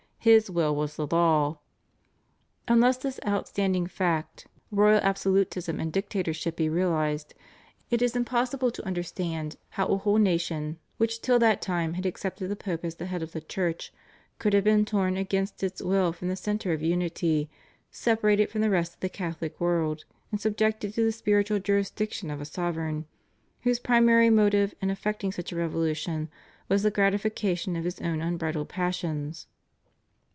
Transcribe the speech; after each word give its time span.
His 0.23 0.51
will 0.51 0.75
was 0.75 0.97
the 0.97 1.07
law. 1.07 1.61
Unless 2.67 2.97
this 2.97 3.19
outstanding 3.25 3.87
fact, 3.87 4.45
royal 4.69 4.99
absolutism 5.01 5.79
and 5.79 5.91
dictatorship 5.91 6.55
be 6.57 6.69
realised, 6.69 7.33
it 7.89 8.03
is 8.03 8.15
impossible 8.15 8.69
to 8.69 8.85
understand 8.85 9.55
how 9.69 9.87
a 9.87 9.97
whole 9.97 10.19
nation, 10.19 10.77
which 10.97 11.21
till 11.23 11.39
that 11.39 11.59
time 11.59 11.95
had 11.95 12.05
accepted 12.05 12.49
the 12.49 12.55
Pope 12.55 12.85
as 12.85 12.97
the 12.97 13.07
Head 13.07 13.23
of 13.23 13.31
the 13.31 13.41
Church, 13.41 13.91
could 14.37 14.53
have 14.53 14.63
been 14.63 14.85
torn 14.85 15.17
against 15.17 15.63
its 15.63 15.81
will 15.81 16.13
from 16.13 16.27
the 16.27 16.35
centre 16.35 16.71
of 16.71 16.83
unity, 16.83 17.49
separated 17.89 18.51
from 18.51 18.61
the 18.61 18.69
rest 18.69 18.93
of 18.93 18.99
the 18.99 19.09
Catholic 19.09 19.59
world, 19.59 20.05
and 20.31 20.39
subjected 20.39 20.93
to 20.93 21.03
the 21.03 21.11
spiritual 21.11 21.57
jurisdiction 21.57 22.29
of 22.29 22.39
a 22.39 22.45
sovereign, 22.45 23.05
whose 23.61 23.79
primary 23.79 24.29
motive 24.29 24.75
in 24.83 24.91
effecting 24.91 25.31
such 25.31 25.51
a 25.51 25.55
revolution 25.55 26.29
was 26.69 26.83
the 26.83 26.91
gratification 26.91 27.75
of 27.75 27.85
his 27.85 27.99
own 28.01 28.21
unbridled 28.21 28.69
passions. 28.69 29.47